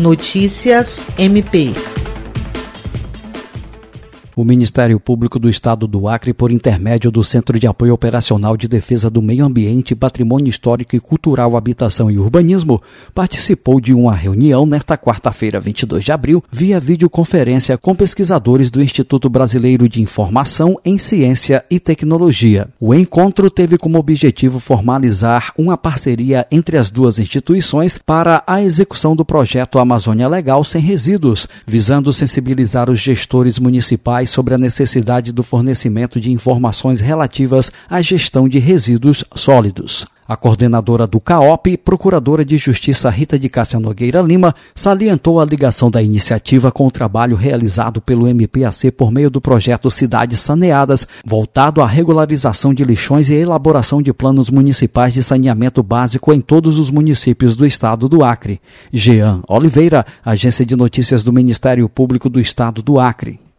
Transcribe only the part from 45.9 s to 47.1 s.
da iniciativa com o